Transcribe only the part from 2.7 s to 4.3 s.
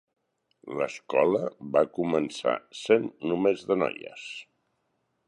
sent només de noies.